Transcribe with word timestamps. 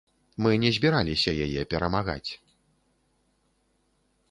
Мы 0.45 0.51
не 0.63 0.71
збіраліся 0.77 1.31
яе 1.47 1.61
перамагаць. 1.75 2.31